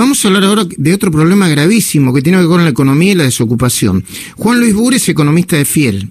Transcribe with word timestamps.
Vamos 0.00 0.24
a 0.24 0.28
hablar 0.28 0.44
ahora 0.44 0.64
de 0.64 0.94
otro 0.94 1.10
problema 1.10 1.46
gravísimo 1.46 2.14
que 2.14 2.22
tiene 2.22 2.38
que 2.38 2.44
ver 2.44 2.48
con 2.48 2.64
la 2.64 2.70
economía 2.70 3.12
y 3.12 3.14
la 3.16 3.24
desocupación. 3.24 4.02
Juan 4.34 4.58
Luis 4.58 4.72
Bures, 4.72 5.06
economista 5.10 5.56
de 5.56 5.66
Fiel. 5.66 6.08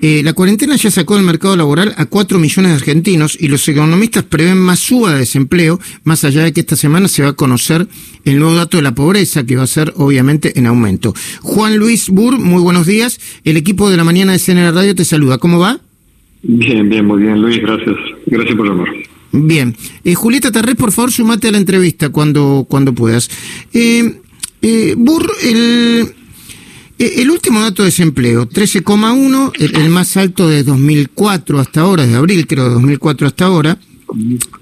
Eh, 0.00 0.22
la 0.24 0.32
cuarentena 0.32 0.76
ya 0.76 0.90
sacó 0.90 1.16
del 1.16 1.26
mercado 1.26 1.58
laboral 1.58 1.92
a 1.98 2.06
4 2.06 2.38
millones 2.38 2.70
de 2.70 2.76
argentinos 2.76 3.36
y 3.38 3.48
los 3.48 3.68
economistas 3.68 4.22
prevén 4.22 4.56
más 4.56 4.78
suba 4.78 5.12
de 5.12 5.18
desempleo, 5.18 5.78
más 6.04 6.24
allá 6.24 6.42
de 6.44 6.54
que 6.54 6.60
esta 6.60 6.74
semana 6.74 7.06
se 7.06 7.22
va 7.22 7.28
a 7.28 7.32
conocer 7.34 7.86
el 8.24 8.38
nuevo 8.38 8.54
dato 8.54 8.78
de 8.78 8.82
la 8.82 8.94
pobreza, 8.94 9.44
que 9.44 9.56
va 9.56 9.64
a 9.64 9.66
ser 9.66 9.92
obviamente 9.96 10.58
en 10.58 10.66
aumento. 10.66 11.12
Juan 11.42 11.76
Luis 11.76 12.08
Bur, 12.08 12.38
muy 12.38 12.62
buenos 12.62 12.86
días. 12.86 13.20
El 13.44 13.58
equipo 13.58 13.90
de 13.90 13.98
la 13.98 14.04
mañana 14.04 14.32
de 14.32 14.38
CNR 14.38 14.74
Radio 14.74 14.94
te 14.94 15.04
saluda. 15.04 15.36
¿Cómo 15.36 15.58
va? 15.58 15.80
Bien, 16.42 16.88
bien, 16.88 17.04
muy 17.04 17.20
bien, 17.20 17.42
Luis. 17.42 17.60
Gracias. 17.60 17.94
Gracias 18.24 18.56
por 18.56 18.66
llamar. 18.66 18.88
Bien. 19.44 19.76
Eh, 20.04 20.14
Julieta 20.14 20.50
Tarrés, 20.50 20.76
por 20.76 20.92
favor, 20.92 21.12
sumate 21.12 21.48
a 21.48 21.52
la 21.52 21.58
entrevista 21.58 22.08
cuando, 22.08 22.66
cuando 22.68 22.94
puedas. 22.94 23.28
Eh, 23.72 24.20
eh 24.62 24.94
Bur, 24.96 25.30
el 25.42 26.14
el 26.98 27.30
último 27.30 27.60
dato 27.60 27.82
de 27.82 27.88
desempleo, 27.88 28.48
13,1, 28.48 29.52
el, 29.58 29.90
más 29.90 30.16
alto 30.16 30.48
de 30.48 30.62
2004 30.62 31.60
hasta 31.60 31.82
ahora, 31.82 32.06
de 32.06 32.14
abril 32.14 32.46
creo, 32.46 32.64
de 32.64 32.70
2004 32.70 33.26
hasta 33.26 33.44
ahora, 33.44 33.78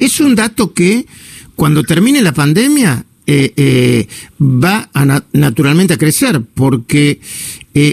es 0.00 0.18
un 0.18 0.34
dato 0.34 0.72
que 0.72 1.06
cuando 1.54 1.84
termine 1.84 2.22
la 2.22 2.34
pandemia 2.34 3.06
va 4.40 4.90
a 4.92 5.22
naturalmente 5.32 5.94
a 5.94 5.96
crecer, 5.96 6.42
porque 6.42 7.20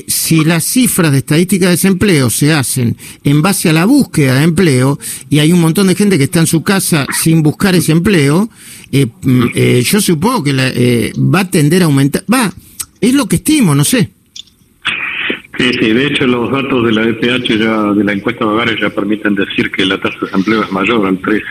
si 0.08 0.44
las 0.46 0.64
cifras 0.64 1.12
de 1.12 1.20
estadística 1.20 1.66
de 1.66 1.72
desempleo 1.72 2.30
se 2.30 2.54
hacen 2.54 2.98
en 3.24 3.42
base 3.42 3.70
a 3.70 3.74
la 3.74 3.86
búsqueda 3.86 4.36
de 4.36 4.44
empleo, 4.44 5.00
y 5.30 5.40
hay 5.40 5.52
un 5.52 5.62
montón 5.62 5.88
de 5.88 5.96
gente 5.96 6.18
que 6.18 6.26
está 6.26 6.40
en 6.40 6.48
su 6.48 6.64
casa 6.64 7.08
sin 7.14 7.42
buscar 7.42 7.76
ese 7.76 7.92
empleo, 7.92 8.50
mm, 8.92 9.46
yo 9.82 10.02
supongo 10.02 10.44
que 10.44 11.14
va 11.18 11.40
a 11.40 11.50
tender 11.50 11.82
a 11.82 11.86
aumentar. 11.86 12.24
Va, 12.32 12.54
es 13.00 13.14
lo 13.14 13.28
que 13.28 13.38
estimo, 13.38 13.74
no 13.74 13.84
sé. 13.84 14.12
Sí, 15.58 15.70
sí, 15.74 15.94
de 15.94 16.08
hecho 16.08 16.26
los 16.26 16.50
datos 16.50 16.86
de 16.86 16.92
la 16.92 17.04
EPH 17.04 17.58
ya, 17.58 17.94
de 17.94 18.04
la 18.04 18.14
encuesta 18.14 18.46
de 18.46 18.52
hogares 18.52 18.80
ya 18.82 18.90
permiten 18.90 19.36
decir 19.36 19.70
que 19.70 19.86
la 19.86 20.00
tasa 20.00 20.18
de 20.20 20.26
desempleo 20.28 20.64
es 20.64 20.72
mayor 20.72 21.06
al 21.06 21.20
13. 21.20 21.44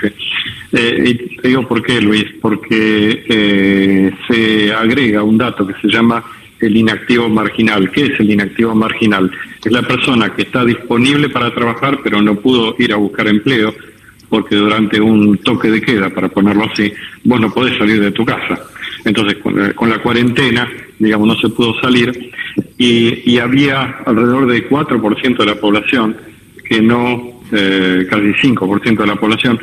Eh, 0.72 1.05
y 1.06 1.37
te 1.37 1.48
digo 1.48 1.69
por 1.69 1.83
qué, 1.83 2.00
Luis, 2.00 2.25
porque 2.41 3.25
eh, 3.28 4.12
se 4.27 4.72
agrega 4.72 5.22
un 5.22 5.39
dato 5.39 5.67
que 5.67 5.75
se 5.81 5.89
llama 5.89 6.25
el 6.61 6.77
inactivo 6.77 7.28
marginal. 7.28 7.91
¿Qué 7.91 8.06
es 8.06 8.20
el 8.20 8.30
inactivo 8.30 8.75
marginal? 8.75 9.30
Es 9.64 9.72
la 9.72 9.83
persona 9.83 10.34
que 10.34 10.42
está 10.42 10.64
disponible 10.64 11.28
para 11.28 11.55
trabajar 11.55 11.98
pero 12.03 12.20
no 12.20 12.36
pudo 12.36 12.75
ir 12.78 12.92
a 12.92 12.97
buscar 12.97 13.28
empleo 13.28 13.75
porque 14.28 14.55
durante 14.55 15.00
un 15.00 15.38
toque 15.38 15.70
de 15.70 15.83
queda, 15.83 16.08
para 16.08 16.28
ponerlo 16.28 16.64
así, 16.64 16.91
vos 17.25 17.41
no 17.41 17.53
podés 17.53 17.77
salir 17.77 18.00
de 18.00 18.12
tu 18.12 18.25
casa. 18.25 18.61
Entonces, 19.05 19.38
con, 19.38 19.91
la 19.91 19.98
cuarentena, 19.98 20.69
digamos, 20.98 21.27
no 21.27 21.34
se 21.36 21.48
pudo 21.48 21.78
salir 21.81 22.31
y, 22.78 23.38
había 23.38 23.98
alrededor 24.06 24.47
de 24.47 24.69
4% 24.69 25.36
de 25.36 25.47
la 25.47 25.55
población 25.56 26.16
que 26.64 26.81
no, 26.81 27.41
eh, 27.50 28.06
casi 28.08 28.48
5% 28.48 28.98
de 28.98 29.06
la 29.06 29.16
población 29.16 29.58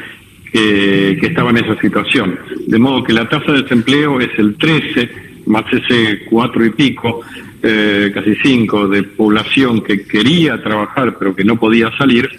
que, 0.51 1.17
estaba 1.21 1.51
en 1.51 1.57
esa 1.57 1.79
situación. 1.79 2.37
De 2.65 2.79
modo 2.79 3.03
que 3.03 3.13
la 3.13 3.29
tasa 3.29 3.51
de 3.51 3.61
desempleo 3.61 4.19
es 4.19 4.37
el 4.37 4.55
13, 4.55 5.09
más 5.47 5.65
ese 5.71 6.25
4 6.29 6.65
y 6.65 6.69
pico, 6.71 7.21
eh, 7.63 8.11
casi 8.13 8.35
5 8.35 8.87
de 8.87 9.03
población 9.03 9.81
que 9.81 10.05
quería 10.05 10.61
trabajar 10.61 11.15
pero 11.17 11.35
que 11.35 11.43
no 11.43 11.57
podía 11.57 11.91
salir 11.97 12.29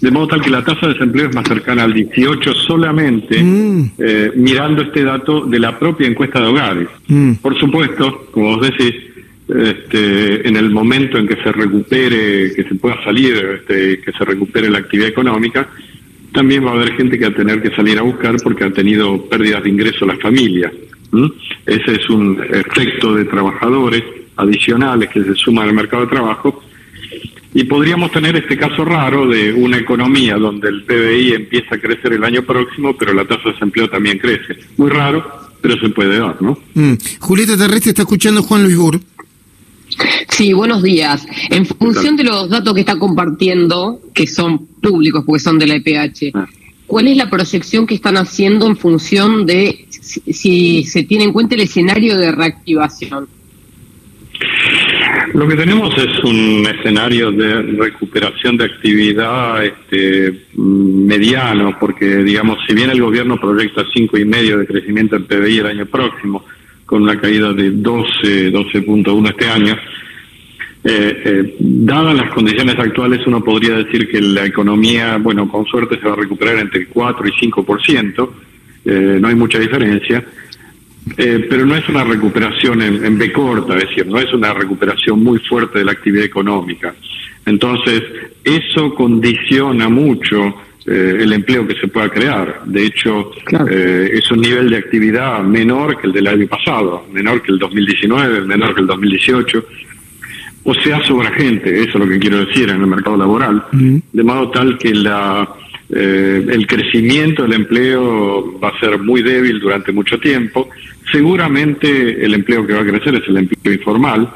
de 0.00 0.10
modo 0.10 0.28
tal 0.28 0.40
que 0.40 0.50
la 0.50 0.64
tasa 0.64 0.86
de 0.86 0.92
desempleo 0.92 1.28
es 1.28 1.34
más 1.34 1.46
cercana 1.46 1.84
al 1.84 1.92
18 1.92 2.54
solamente 2.54 3.42
mm. 3.42 3.90
eh, 3.98 4.32
mirando 4.36 4.82
este 4.82 5.02
dato 5.02 5.44
de 5.44 5.58
la 5.58 5.78
propia 5.78 6.06
encuesta 6.06 6.40
de 6.40 6.46
hogares. 6.46 6.88
Mm. 7.08 7.34
Por 7.34 7.58
supuesto, 7.58 8.28
como 8.30 8.56
vos 8.56 8.70
decís, 8.70 8.94
este, 9.48 10.46
en 10.46 10.56
el 10.56 10.70
momento 10.70 11.18
en 11.18 11.26
que 11.26 11.36
se 11.42 11.50
recupere, 11.50 12.52
que 12.54 12.64
se 12.68 12.74
pueda 12.76 13.02
salir, 13.02 13.34
este, 13.60 14.00
que 14.00 14.12
se 14.12 14.24
recupere 14.24 14.70
la 14.70 14.78
actividad 14.78 15.08
económica, 15.08 15.68
también 16.32 16.64
va 16.64 16.70
a 16.70 16.74
haber 16.74 16.92
gente 16.92 17.18
que 17.18 17.24
va 17.24 17.30
a 17.32 17.36
tener 17.36 17.60
que 17.60 17.74
salir 17.74 17.98
a 17.98 18.02
buscar 18.02 18.36
porque 18.42 18.64
ha 18.64 18.70
tenido 18.70 19.24
pérdidas 19.24 19.64
de 19.64 19.70
ingreso 19.70 20.06
las 20.06 20.20
familias. 20.20 20.72
Ese 21.66 21.92
es 21.92 22.10
un 22.10 22.40
efecto 22.50 23.14
de 23.14 23.24
trabajadores 23.24 24.02
adicionales 24.36 25.08
que 25.10 25.22
se 25.22 25.34
suman 25.34 25.68
al 25.68 25.74
mercado 25.74 26.04
de 26.04 26.10
trabajo 26.10 26.62
y 27.54 27.64
podríamos 27.64 28.12
tener 28.12 28.36
este 28.36 28.56
caso 28.56 28.84
raro 28.84 29.26
de 29.26 29.52
una 29.52 29.78
economía 29.78 30.36
donde 30.36 30.68
el 30.68 30.84
PBI 30.84 31.32
empieza 31.32 31.76
a 31.76 31.78
crecer 31.78 32.12
el 32.12 32.24
año 32.24 32.42
próximo, 32.42 32.96
pero 32.96 33.14
la 33.14 33.24
tasa 33.24 33.44
de 33.46 33.52
desempleo 33.52 33.88
también 33.88 34.18
crece. 34.18 34.58
Muy 34.76 34.90
raro, 34.90 35.24
pero 35.60 35.78
se 35.80 35.88
puede 35.88 36.18
dar, 36.18 36.40
¿no? 36.40 36.58
Mm. 36.74 36.94
Julieta 37.18 37.56
Terrestre 37.56 37.90
está 37.90 38.02
escuchando 38.02 38.42
Juan 38.42 38.64
Luis 38.64 38.76
Bur. 38.76 39.00
Sí, 40.28 40.52
buenos 40.52 40.82
días. 40.82 41.26
En 41.50 41.66
función 41.66 42.16
de 42.16 42.24
los 42.24 42.48
datos 42.48 42.74
que 42.74 42.80
está 42.80 42.98
compartiendo, 42.98 44.00
que 44.14 44.26
son 44.26 44.66
públicos 44.80 45.24
porque 45.26 45.40
son 45.40 45.58
de 45.58 45.66
la 45.66 45.74
EPH, 45.76 46.30
ah. 46.34 46.46
¿cuál 46.86 47.08
es 47.08 47.16
la 47.16 47.30
proyección 47.30 47.86
que 47.86 47.94
están 47.94 48.16
haciendo 48.16 48.66
en 48.66 48.76
función 48.76 49.46
de 49.46 49.86
si 50.08 50.84
se 50.84 51.04
tiene 51.04 51.24
en 51.24 51.32
cuenta 51.32 51.54
el 51.54 51.62
escenario 51.62 52.16
de 52.16 52.32
reactivación? 52.32 53.28
Lo 55.34 55.46
que 55.46 55.56
tenemos 55.56 55.96
es 55.98 56.24
un 56.24 56.66
escenario 56.66 57.30
de 57.30 57.62
recuperación 57.62 58.56
de 58.56 58.64
actividad 58.64 59.64
este, 59.64 60.46
mediano, 60.56 61.76
porque 61.78 62.16
digamos, 62.18 62.58
si 62.66 62.74
bien 62.74 62.90
el 62.90 63.00
gobierno 63.00 63.38
proyecta 63.38 63.84
cinco 63.92 64.16
y 64.16 64.24
medio 64.24 64.58
de 64.58 64.66
crecimiento 64.66 65.18
del 65.18 65.26
PBI 65.26 65.58
el 65.58 65.66
año 65.66 65.86
próximo, 65.86 66.44
con 66.86 67.02
una 67.02 67.20
caída 67.20 67.52
de 67.52 67.70
12, 67.70 68.50
12.1 68.50 69.30
este 69.30 69.48
año, 69.48 69.76
eh, 70.84 71.22
eh, 71.24 71.56
dadas 71.58 72.14
las 72.14 72.30
condiciones 72.32 72.78
actuales, 72.78 73.26
uno 73.26 73.44
podría 73.44 73.76
decir 73.76 74.08
que 74.08 74.20
la 74.20 74.46
economía, 74.46 75.18
bueno, 75.18 75.48
con 75.48 75.66
suerte 75.66 75.98
se 76.00 76.06
va 76.06 76.14
a 76.14 76.16
recuperar 76.16 76.58
entre 76.58 76.80
el 76.80 76.88
4 76.88 77.28
y 77.28 77.32
5%, 77.32 78.30
eh, 78.88 79.18
no 79.20 79.28
hay 79.28 79.34
mucha 79.34 79.58
diferencia 79.58 80.24
eh, 81.16 81.46
pero 81.48 81.64
no 81.64 81.74
es 81.76 81.88
una 81.88 82.04
recuperación 82.04 82.82
en, 82.82 83.18
B 83.18 83.32
corta, 83.32 83.76
es 83.76 83.88
decir, 83.88 84.06
no 84.06 84.18
es 84.18 84.32
una 84.32 84.52
recuperación 84.52 85.22
muy 85.22 85.38
fuerte 85.38 85.78
de 85.78 85.84
la 85.84 85.92
actividad 85.92 86.24
económica. 86.24 86.94
Entonces, 87.46 88.02
eso 88.44 88.94
condiciona 88.94 89.88
mucho 89.88 90.54
eh, 90.86 91.18
el 91.20 91.32
empleo 91.32 91.66
que 91.66 91.74
se 91.76 91.88
pueda 91.88 92.08
crear. 92.08 92.62
De 92.64 92.84
hecho, 92.84 93.30
eh, 93.70 94.10
es 94.12 94.30
un 94.30 94.40
nivel 94.40 94.70
de 94.70 94.76
actividad 94.76 95.42
menor 95.42 95.98
que 95.98 96.08
el 96.08 96.12
del 96.12 96.26
año 96.26 96.46
pasado, 96.46 97.06
menor 97.12 97.42
que 97.42 97.52
el 97.52 97.58
2019, 97.58 98.42
menor 98.42 98.74
que 98.74 98.82
el 98.82 98.86
2018. 98.86 99.64
O 100.64 100.74
sea, 100.74 101.02
sobra 101.04 101.30
gente, 101.32 101.80
eso 101.80 101.92
es 101.92 101.94
lo 101.94 102.08
que 102.08 102.18
quiero 102.18 102.44
decir 102.44 102.68
en 102.68 102.80
el 102.80 102.86
mercado 102.86 103.16
laboral, 103.16 103.64
de 103.70 104.22
modo 104.22 104.50
tal 104.50 104.76
que 104.76 104.92
la, 104.92 105.48
el 105.90 106.66
crecimiento 106.66 107.44
del 107.44 107.54
empleo 107.54 108.58
va 108.60 108.68
a 108.68 108.80
ser 108.80 108.98
muy 108.98 109.22
débil 109.22 109.58
durante 109.58 109.90
mucho 109.90 110.18
tiempo 110.18 110.68
Seguramente 111.10 112.24
el 112.24 112.34
empleo 112.34 112.66
que 112.66 112.74
va 112.74 112.80
a 112.80 112.86
crecer 112.86 113.14
es 113.14 113.28
el 113.28 113.38
empleo 113.38 113.74
informal. 113.74 114.28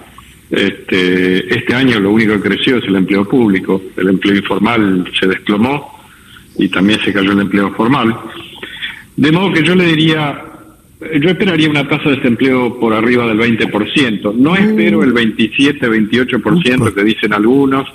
Este, 0.50 1.54
este 1.54 1.74
año 1.74 1.98
lo 2.00 2.10
único 2.10 2.34
que 2.34 2.48
creció 2.48 2.78
es 2.78 2.84
el 2.84 2.96
empleo 2.96 3.28
público. 3.28 3.82
El 3.96 4.08
empleo 4.08 4.36
informal 4.36 5.10
se 5.18 5.26
desplomó 5.26 6.00
y 6.56 6.68
también 6.68 6.98
se 7.00 7.12
cayó 7.12 7.32
el 7.32 7.40
empleo 7.40 7.72
formal. 7.72 8.16
De 9.16 9.32
modo 9.32 9.52
que 9.52 9.62
yo 9.62 9.74
le 9.74 9.86
diría, 9.86 10.42
yo 11.20 11.28
esperaría 11.28 11.68
una 11.68 11.86
tasa 11.86 12.08
de 12.10 12.16
desempleo 12.16 12.78
por 12.80 12.94
arriba 12.94 13.26
del 13.26 13.38
20%. 13.38 14.34
No 14.34 14.56
espero 14.56 15.02
el 15.02 15.12
27, 15.12 15.88
28% 15.88 16.94
que 16.94 17.04
dicen 17.04 17.34
algunos, 17.34 17.86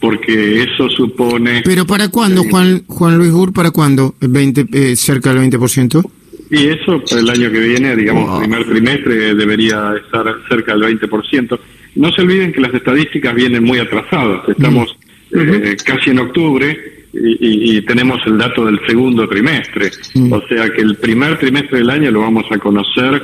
porque 0.00 0.62
eso 0.62 0.88
supone... 0.88 1.62
¿Pero 1.64 1.86
para 1.86 2.08
cuándo, 2.08 2.42
Juan, 2.44 2.84
Juan 2.86 3.18
Luis 3.18 3.30
Gur, 3.30 3.52
para 3.52 3.70
cuándo? 3.70 4.14
¿El 4.20 4.28
20, 4.28 4.66
eh, 4.72 4.96
¿Cerca 4.96 5.32
del 5.32 5.50
20%? 5.50 6.10
Y 6.50 6.66
eso 6.66 7.02
para 7.08 7.20
el 7.20 7.30
año 7.30 7.52
que 7.52 7.60
viene, 7.60 7.94
digamos, 7.94 8.40
primer 8.40 8.64
trimestre, 8.66 9.34
debería 9.34 9.94
estar 10.04 10.24
cerca 10.48 10.74
del 10.74 10.98
20%. 10.98 11.58
No 11.94 12.12
se 12.12 12.22
olviden 12.22 12.52
que 12.52 12.60
las 12.60 12.74
estadísticas 12.74 13.34
vienen 13.34 13.62
muy 13.62 13.78
atrasadas. 13.78 14.48
Estamos 14.48 14.96
eh, 15.32 15.76
casi 15.84 16.10
en 16.10 16.18
octubre 16.18 17.06
y, 17.12 17.80
tenemos 17.82 18.20
el 18.26 18.38
dato 18.38 18.64
del 18.64 18.80
segundo 18.86 19.28
trimestre. 19.28 19.90
O 20.30 20.40
sea 20.48 20.70
que 20.70 20.80
el 20.80 20.96
primer 20.96 21.38
trimestre 21.38 21.78
del 21.78 21.90
año 21.90 22.10
lo 22.10 22.20
vamos 22.20 22.44
a 22.50 22.58
conocer, 22.58 23.22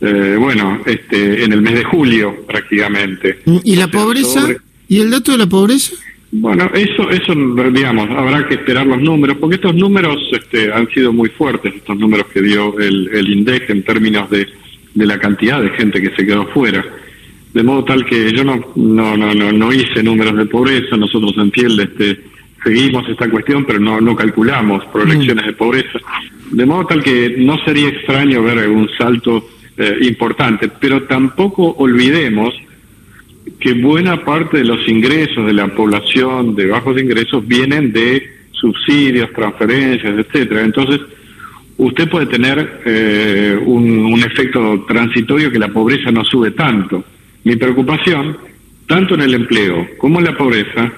eh, 0.00 0.36
bueno, 0.38 0.80
este, 0.84 1.44
en 1.44 1.52
el 1.52 1.62
mes 1.62 1.74
de 1.74 1.84
julio 1.84 2.44
prácticamente. 2.46 3.38
¿Y 3.62 3.76
la 3.76 3.88
pobreza? 3.88 4.48
¿Y 4.88 5.00
el 5.00 5.10
dato 5.10 5.32
de 5.32 5.38
la 5.38 5.48
pobreza? 5.48 5.94
Bueno, 6.36 6.68
eso, 6.74 7.08
eso 7.10 7.32
digamos, 7.70 8.10
habrá 8.10 8.44
que 8.48 8.54
esperar 8.54 8.84
los 8.84 9.00
números, 9.00 9.36
porque 9.38 9.54
estos 9.54 9.72
números 9.76 10.18
este, 10.32 10.72
han 10.72 10.88
sido 10.88 11.12
muy 11.12 11.28
fuertes, 11.28 11.72
estos 11.76 11.96
números 11.96 12.26
que 12.26 12.42
dio 12.42 12.76
el, 12.80 13.08
el 13.14 13.28
INDEC 13.28 13.70
en 13.70 13.84
términos 13.84 14.28
de, 14.30 14.48
de 14.94 15.06
la 15.06 15.16
cantidad 15.20 15.62
de 15.62 15.70
gente 15.70 16.02
que 16.02 16.10
se 16.10 16.26
quedó 16.26 16.46
fuera. 16.48 16.84
De 17.52 17.62
modo 17.62 17.84
tal 17.84 18.04
que 18.04 18.32
yo 18.32 18.42
no, 18.42 18.72
no, 18.74 19.16
no, 19.16 19.52
no, 19.52 19.72
hice 19.72 20.02
números 20.02 20.36
de 20.36 20.46
pobreza, 20.46 20.96
nosotros 20.96 21.34
en 21.38 21.52
Fiel 21.52 21.78
este, 21.78 22.20
seguimos 22.64 23.08
esta 23.08 23.30
cuestión, 23.30 23.64
pero 23.64 23.78
no, 23.78 24.00
no 24.00 24.16
calculamos 24.16 24.84
proyecciones 24.86 25.46
de 25.46 25.52
pobreza. 25.52 26.00
De 26.50 26.66
modo 26.66 26.86
tal 26.86 27.04
que 27.04 27.36
no 27.38 27.64
sería 27.64 27.90
extraño 27.90 28.42
ver 28.42 28.68
un 28.68 28.88
salto 28.98 29.50
eh, 29.76 29.98
importante, 30.00 30.68
pero 30.80 31.04
tampoco 31.04 31.76
olvidemos 31.78 32.52
que 33.58 33.74
buena 33.74 34.24
parte 34.24 34.58
de 34.58 34.64
los 34.64 34.86
ingresos 34.88 35.46
de 35.46 35.52
la 35.52 35.68
población 35.68 36.54
de 36.54 36.66
bajos 36.66 37.00
ingresos 37.00 37.46
vienen 37.46 37.92
de 37.92 38.30
subsidios, 38.52 39.32
transferencias, 39.32 40.18
etcétera. 40.18 40.62
Entonces, 40.62 41.00
usted 41.76 42.08
puede 42.08 42.26
tener 42.26 42.80
eh, 42.84 43.58
un, 43.64 44.06
un 44.06 44.22
efecto 44.22 44.84
transitorio 44.86 45.50
que 45.50 45.58
la 45.58 45.68
pobreza 45.68 46.10
no 46.10 46.24
sube 46.24 46.52
tanto. 46.52 47.04
Mi 47.44 47.56
preocupación, 47.56 48.36
tanto 48.86 49.14
en 49.14 49.22
el 49.22 49.34
empleo 49.34 49.88
como 49.98 50.18
en 50.20 50.26
la 50.26 50.36
pobreza, 50.36 50.92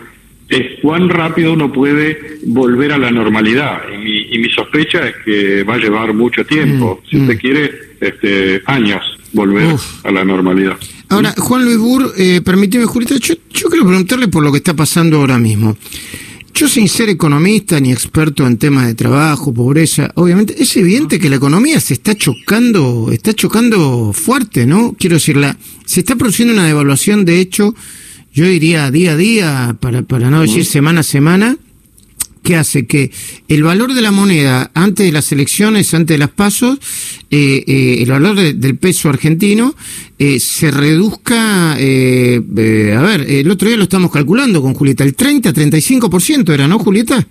es 0.48 0.80
cuán 0.80 1.08
rápido 1.08 1.52
uno 1.52 1.72
puede 1.72 2.38
volver 2.46 2.92
a 2.92 2.98
la 2.98 3.10
normalidad. 3.10 3.82
Y 3.92 3.98
mi, 3.98 4.18
y 4.30 4.38
mi 4.38 4.48
sospecha 4.50 5.08
es 5.08 5.16
que 5.24 5.64
va 5.64 5.74
a 5.74 5.78
llevar 5.78 6.14
mucho 6.14 6.44
tiempo, 6.44 7.00
Mm, 7.02 7.08
si 7.10 7.16
usted 7.18 7.34
mm. 7.34 7.38
quiere, 7.38 7.70
este, 8.00 8.62
años 8.66 9.02
volver 9.32 9.74
Uf. 9.74 10.06
a 10.06 10.12
la 10.12 10.24
normalidad. 10.24 10.76
Ahora, 11.08 11.34
Juan 11.38 11.64
Luis 11.64 11.78
Burr, 11.78 12.12
eh, 12.16 12.40
permíteme, 12.44 12.84
Julita, 12.84 13.16
yo, 13.16 13.34
yo 13.52 13.68
quiero 13.68 13.86
preguntarle 13.86 14.28
por 14.28 14.42
lo 14.42 14.50
que 14.50 14.58
está 14.58 14.74
pasando 14.74 15.18
ahora 15.18 15.38
mismo. 15.38 15.76
Yo 16.52 16.68
sin 16.68 16.88
ser 16.88 17.10
economista 17.10 17.78
ni 17.80 17.92
experto 17.92 18.46
en 18.46 18.56
temas 18.56 18.86
de 18.86 18.94
trabajo, 18.94 19.52
pobreza, 19.52 20.10
obviamente 20.14 20.56
es 20.60 20.74
evidente 20.78 21.18
que 21.18 21.28
la 21.28 21.36
economía 21.36 21.78
se 21.80 21.92
está 21.92 22.14
chocando, 22.14 23.10
está 23.12 23.34
chocando 23.34 24.12
fuerte, 24.14 24.64
¿no? 24.64 24.96
Quiero 24.98 25.16
decir, 25.16 25.36
la, 25.36 25.56
se 25.84 26.00
está 26.00 26.16
produciendo 26.16 26.54
una 26.54 26.64
devaluación, 26.64 27.26
de 27.26 27.40
hecho, 27.40 27.74
yo 28.32 28.46
diría 28.46 28.90
día 28.90 29.12
a 29.12 29.16
día, 29.16 29.76
para, 29.80 30.00
para 30.00 30.30
no 30.30 30.40
decir 30.40 30.64
semana 30.64 31.00
a 31.00 31.02
semana, 31.02 31.58
que 32.46 32.54
hace 32.56 32.86
que 32.86 33.10
el 33.48 33.64
valor 33.64 33.92
de 33.92 34.00
la 34.02 34.12
moneda 34.12 34.70
antes 34.72 35.04
de 35.04 35.10
las 35.10 35.32
elecciones, 35.32 35.92
antes 35.94 36.14
de 36.14 36.18
las 36.18 36.30
pasos, 36.30 36.78
eh, 37.30 37.64
eh, 37.66 37.96
el 38.02 38.08
valor 38.10 38.36
de- 38.36 38.54
del 38.54 38.76
peso 38.76 39.08
argentino 39.08 39.74
eh, 40.18 40.38
se 40.38 40.70
reduzca, 40.70 41.76
eh, 41.78 42.40
eh, 42.56 42.94
a 42.96 43.02
ver, 43.02 43.26
el 43.28 43.50
otro 43.50 43.66
día 43.68 43.76
lo 43.76 43.82
estamos 43.82 44.12
calculando 44.12 44.62
con 44.62 44.74
Julieta, 44.74 45.02
el 45.02 45.16
30-35% 45.16 46.54
era, 46.54 46.68
¿no, 46.68 46.78
Julieta? 46.78 47.26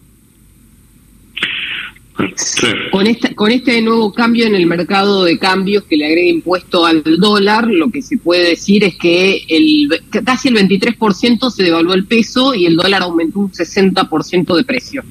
Sí. 2.35 2.67
Con 2.91 3.07
este, 3.07 3.35
con 3.35 3.51
este 3.51 3.81
nuevo 3.81 4.13
cambio 4.13 4.45
en 4.45 4.56
el 4.56 4.65
mercado 4.65 5.25
de 5.25 5.38
cambios 5.38 5.83
que 5.83 5.97
le 5.97 6.06
agrega 6.06 6.29
impuesto 6.29 6.85
al 6.85 7.03
dólar, 7.03 7.67
lo 7.67 7.89
que 7.89 8.01
se 8.01 8.17
puede 8.17 8.50
decir 8.50 8.83
es 8.83 8.95
que 8.95 9.44
el, 9.50 9.89
casi 10.23 10.47
el 10.47 10.56
23% 10.56 11.51
se 11.51 11.63
devaluó 11.63 11.94
el 11.94 12.06
peso 12.06 12.53
y 12.53 12.65
el 12.65 12.75
dólar 12.77 13.03
aumentó 13.03 13.39
un 13.39 13.51
60% 13.51 14.56
de 14.56 14.63
precio. 14.63 15.03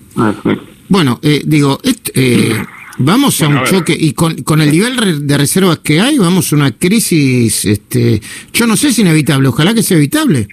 Bueno, 0.88 1.20
eh, 1.22 1.42
digo, 1.44 1.78
eh, 2.14 2.56
vamos 2.98 3.40
a 3.42 3.46
Bueno, 3.46 3.60
un 3.60 3.66
a 3.66 3.70
choque 3.70 3.96
y 3.98 4.12
con, 4.12 4.42
con 4.42 4.62
el 4.62 4.70
nivel 4.70 5.26
de 5.26 5.38
reservas 5.38 5.78
que 5.80 6.00
hay, 6.00 6.18
vamos 6.18 6.52
a 6.52 6.56
una 6.56 6.72
crisis, 6.72 7.66
este, 7.66 8.20
yo 8.52 8.66
no 8.66 8.76
sé 8.76 8.92
si 8.92 9.02
inevitable, 9.02 9.48
ojalá 9.48 9.74
que 9.74 9.82
sea 9.82 9.98
evitable. 9.98 10.48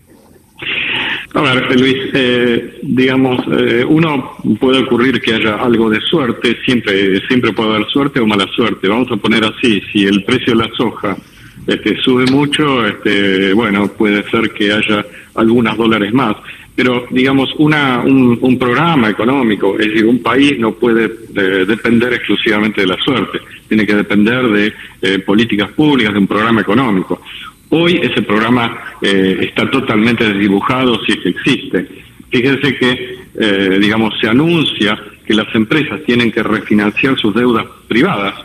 A 1.34 1.42
ver, 1.42 1.80
Luis, 1.80 1.98
eh, 2.14 2.80
digamos, 2.82 3.40
eh, 3.58 3.86
uno 3.88 4.38
puede 4.60 4.80
ocurrir 4.80 5.22
que 5.22 5.34
haya 5.34 5.56
algo 5.56 5.90
de 5.90 6.02
suerte, 6.02 6.58
siempre 6.66 7.26
siempre 7.28 7.54
puede 7.54 7.76
haber 7.76 7.88
suerte 7.88 8.20
o 8.20 8.28
mala 8.28 8.48
suerte. 8.48 8.90
Vamos 8.90 9.10
a 9.12 9.18
poner 9.18 9.46
así, 9.46 9.82
si 9.92 10.06
el 10.06 10.24
precio 10.26 10.54
de 10.54 10.68
la 10.68 10.74
soja 10.76 11.16
este, 11.68 11.96
sube 12.02 12.26
mucho, 12.26 12.86
este, 12.86 13.54
bueno, 13.54 13.88
puede 13.88 14.30
ser 14.30 14.52
que 14.52 14.74
haya 14.74 15.06
algunos 15.36 15.78
dólares 15.78 16.14
más. 16.14 16.36
Pero, 16.76 17.06
digamos, 17.12 17.54
una, 17.58 18.00
un, 18.00 18.38
un 18.42 18.58
programa 18.58 19.10
económico, 19.10 19.78
es 19.78 19.88
decir, 19.88 20.06
un 20.06 20.22
país 20.22 20.58
no 20.58 20.72
puede 20.74 21.06
eh, 21.06 21.66
depender 21.68 22.14
exclusivamente 22.14 22.82
de 22.82 22.88
la 22.88 22.98
suerte, 22.98 23.40
tiene 23.68 23.86
que 23.86 23.96
depender 23.96 24.48
de 24.48 24.74
eh, 25.02 25.20
políticas 25.20 25.70
públicas, 25.72 26.14
de 26.14 26.20
un 26.20 26.28
programa 26.28 26.62
económico. 26.62 27.22
Hoy 27.74 28.02
ese 28.04 28.22
programa 28.22 28.78
eh, 29.02 29.38
está 29.42 29.70
totalmente 29.72 30.26
desdibujado, 30.26 31.00
si 31.06 31.14
es 31.14 31.20
que 31.20 31.30
existe. 31.30 31.88
Fíjense 32.30 32.76
que, 32.76 33.16
eh, 33.40 33.78
digamos, 33.80 34.14
se 34.20 34.28
anuncia 34.28 35.02
que 35.26 35.34
las 35.34 35.54
empresas 35.56 36.02
tienen 36.06 36.34
que 36.34 36.44
refinanciar 36.44 37.18
sus 37.18 37.34
deudas 37.34 37.66
privadas 37.88 38.36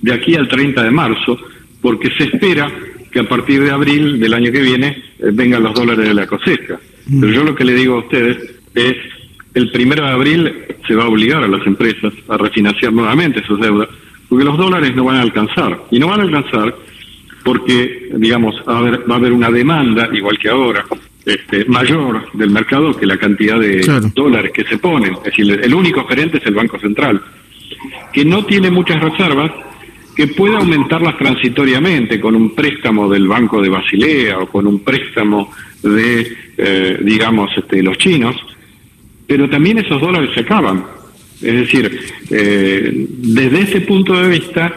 de 0.00 0.12
aquí 0.12 0.34
al 0.34 0.48
30 0.48 0.82
de 0.82 0.90
marzo, 0.90 1.38
porque 1.80 2.10
se 2.18 2.24
espera 2.24 2.68
que 3.12 3.20
a 3.20 3.28
partir 3.28 3.62
de 3.62 3.70
abril 3.70 4.18
del 4.18 4.34
año 4.34 4.50
que 4.50 4.62
viene 4.62 4.88
eh, 4.88 5.30
vengan 5.32 5.62
los 5.62 5.74
dólares 5.74 6.08
de 6.08 6.14
la 6.14 6.26
cosecha. 6.26 6.80
Pero 7.08 7.32
yo 7.32 7.44
lo 7.44 7.54
que 7.54 7.64
le 7.64 7.74
digo 7.74 7.94
a 7.94 7.98
ustedes 8.00 8.36
es, 8.74 8.96
el 9.54 9.70
primero 9.70 10.04
de 10.04 10.10
abril 10.10 10.52
se 10.88 10.96
va 10.96 11.04
a 11.04 11.08
obligar 11.08 11.44
a 11.44 11.48
las 11.48 11.64
empresas 11.68 12.12
a 12.28 12.36
refinanciar 12.36 12.92
nuevamente 12.92 13.44
sus 13.44 13.60
deudas, 13.60 13.88
porque 14.28 14.44
los 14.44 14.58
dólares 14.58 14.92
no 14.96 15.04
van 15.04 15.18
a 15.18 15.22
alcanzar. 15.22 15.84
Y 15.92 16.00
no 16.00 16.08
van 16.08 16.20
a 16.20 16.24
alcanzar 16.24 16.74
porque, 17.44 18.10
digamos, 18.16 18.54
va 18.68 18.74
a 18.74 18.78
haber, 18.78 19.10
va 19.10 19.14
a 19.14 19.18
haber 19.18 19.32
una 19.32 19.50
demanda, 19.50 20.08
igual 20.12 20.38
que 20.38 20.48
ahora, 20.48 20.84
este, 21.24 21.64
mayor 21.66 22.26
del 22.32 22.50
mercado 22.50 22.96
que 22.96 23.06
la 23.06 23.16
cantidad 23.16 23.58
de 23.58 23.80
Claro. 23.80 24.10
dólares 24.14 24.52
que 24.52 24.64
se 24.64 24.78
ponen. 24.78 25.14
Es 25.14 25.22
decir, 25.24 25.60
el 25.62 25.74
único 25.74 26.04
gerente 26.06 26.38
es 26.38 26.46
el 26.46 26.54
Banco 26.54 26.78
Central, 26.78 27.20
que 28.12 28.24
no 28.24 28.44
tiene 28.44 28.70
muchas 28.70 29.00
reservas, 29.00 29.50
que 30.14 30.26
puede 30.26 30.56
aumentarlas 30.56 31.16
transitoriamente 31.16 32.20
con 32.20 32.34
un 32.36 32.54
préstamo 32.54 33.08
del 33.08 33.26
Banco 33.26 33.62
de 33.62 33.70
Basilea 33.70 34.38
o 34.40 34.46
con 34.46 34.66
un 34.66 34.80
préstamo 34.80 35.50
de, 35.82 36.36
eh, 36.58 36.98
digamos, 37.02 37.50
este, 37.56 37.82
los 37.82 37.96
chinos, 37.98 38.36
pero 39.26 39.48
también 39.48 39.78
esos 39.78 40.00
dólares 40.00 40.30
se 40.34 40.40
acaban. 40.40 40.84
Es 41.40 41.54
decir, 41.54 41.98
eh, 42.30 42.90
desde 42.92 43.62
ese 43.62 43.80
punto 43.80 44.20
de 44.20 44.28
vista, 44.28 44.76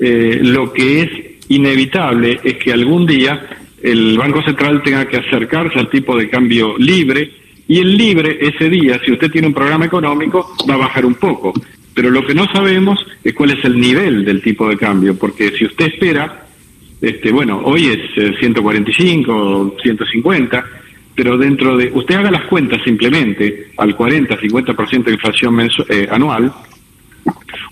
eh, 0.00 0.40
lo 0.42 0.72
que 0.72 1.02
es 1.02 1.10
inevitable 1.48 2.40
es 2.42 2.54
que 2.56 2.72
algún 2.72 3.06
día 3.06 3.40
el 3.82 4.16
Banco 4.16 4.42
Central 4.42 4.82
tenga 4.82 5.06
que 5.06 5.18
acercarse 5.18 5.78
al 5.78 5.90
tipo 5.90 6.16
de 6.16 6.28
cambio 6.30 6.76
libre 6.78 7.30
y 7.68 7.78
el 7.80 7.96
libre 7.96 8.38
ese 8.40 8.68
día, 8.68 9.00
si 9.04 9.12
usted 9.12 9.30
tiene 9.30 9.46
un 9.48 9.54
programa 9.54 9.86
económico, 9.86 10.54
va 10.68 10.74
a 10.74 10.78
bajar 10.78 11.04
un 11.06 11.14
poco. 11.14 11.52
Pero 11.94 12.10
lo 12.10 12.26
que 12.26 12.34
no 12.34 12.46
sabemos 12.52 12.98
es 13.22 13.32
cuál 13.34 13.50
es 13.52 13.64
el 13.64 13.78
nivel 13.78 14.24
del 14.24 14.42
tipo 14.42 14.68
de 14.68 14.76
cambio, 14.76 15.16
porque 15.16 15.50
si 15.52 15.64
usted 15.64 15.86
espera, 15.86 16.46
este, 17.00 17.30
bueno, 17.30 17.60
hoy 17.64 17.86
es 17.86 17.98
eh, 18.16 18.34
145, 18.38 19.76
150, 19.82 20.64
pero 21.14 21.38
dentro 21.38 21.76
de, 21.76 21.90
usted 21.94 22.16
haga 22.16 22.30
las 22.30 22.44
cuentas 22.46 22.80
simplemente 22.84 23.68
al 23.76 23.94
40, 23.94 24.36
50% 24.40 25.04
de 25.04 25.12
inflación 25.12 25.54
mensu- 25.54 25.86
eh, 25.88 26.08
anual, 26.10 26.52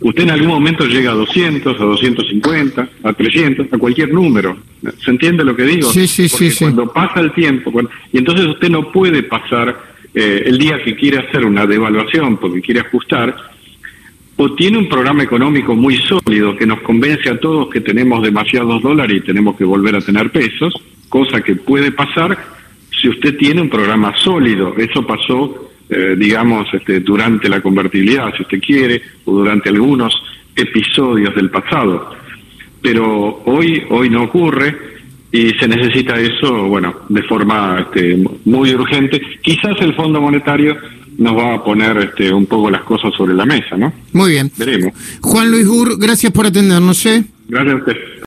usted 0.00 0.22
en 0.24 0.30
algún 0.30 0.48
momento 0.48 0.84
llega 0.86 1.12
a 1.12 1.14
200, 1.14 1.80
a 1.80 1.84
250, 1.84 2.88
a 3.02 3.12
300, 3.12 3.72
a 3.72 3.78
cualquier 3.78 4.12
número. 4.12 4.56
¿Se 5.04 5.10
entiende 5.10 5.44
lo 5.44 5.54
que 5.54 5.64
digo? 5.64 5.90
Sí, 5.92 6.06
sí, 6.06 6.28
Porque 6.30 6.50
sí, 6.50 6.56
sí. 6.56 6.64
Cuando 6.64 6.92
pasa 6.92 7.20
el 7.20 7.32
tiempo, 7.32 7.70
cuando- 7.72 7.90
y 8.12 8.18
entonces 8.18 8.46
usted 8.46 8.68
no 8.70 8.90
puede 8.92 9.22
pasar 9.22 9.92
eh, 10.14 10.42
el 10.46 10.58
día 10.58 10.82
que 10.82 10.94
quiere 10.94 11.18
hacer 11.20 11.44
una 11.46 11.64
devaluación 11.66 12.36
porque 12.36 12.60
quiere 12.60 12.80
ajustar, 12.80 13.34
o 14.36 14.54
tiene 14.54 14.76
un 14.78 14.88
programa 14.88 15.22
económico 15.22 15.74
muy 15.74 15.96
sólido 15.98 16.54
que 16.56 16.66
nos 16.66 16.80
convence 16.82 17.30
a 17.30 17.38
todos 17.38 17.70
que 17.70 17.80
tenemos 17.80 18.22
demasiados 18.22 18.82
dólares 18.82 19.18
y 19.18 19.20
tenemos 19.26 19.56
que 19.56 19.64
volver 19.64 19.96
a 19.96 20.00
tener 20.00 20.30
pesos, 20.30 20.74
cosa 21.08 21.40
que 21.42 21.54
puede 21.56 21.92
pasar 21.92 22.36
si 23.00 23.08
usted 23.08 23.36
tiene 23.38 23.60
un 23.62 23.68
programa 23.70 24.14
sólido. 24.18 24.74
Eso 24.76 25.06
pasó, 25.06 25.71
eh, 25.92 26.16
digamos, 26.16 26.66
este, 26.72 27.00
durante 27.00 27.48
la 27.48 27.60
convertibilidad, 27.60 28.32
si 28.34 28.42
usted 28.42 28.60
quiere, 28.60 29.02
o 29.24 29.32
durante 29.32 29.68
algunos 29.68 30.14
episodios 30.56 31.34
del 31.34 31.50
pasado. 31.50 32.10
Pero 32.80 33.42
hoy, 33.44 33.82
hoy 33.90 34.08
no 34.08 34.24
ocurre 34.24 34.76
y 35.30 35.50
se 35.50 35.68
necesita 35.68 36.18
eso, 36.18 36.66
bueno, 36.68 36.94
de 37.08 37.22
forma 37.24 37.80
este, 37.80 38.22
muy 38.44 38.74
urgente. 38.74 39.20
Quizás 39.42 39.80
el 39.80 39.94
Fondo 39.94 40.20
Monetario 40.20 40.76
nos 41.18 41.36
va 41.36 41.54
a 41.54 41.64
poner 41.64 41.96
este, 41.98 42.32
un 42.32 42.46
poco 42.46 42.70
las 42.70 42.82
cosas 42.82 43.12
sobre 43.14 43.34
la 43.34 43.44
mesa, 43.44 43.76
¿no? 43.76 43.92
Muy 44.12 44.32
bien. 44.32 44.50
Veremos. 44.56 44.92
Juan 45.20 45.50
Luis 45.50 45.66
Burr, 45.66 45.98
gracias 45.98 46.32
por 46.32 46.46
atendernos, 46.46 47.04
¿eh? 47.06 47.24
Gracias 47.48 47.74
a 47.74 47.78
usted. 47.78 47.96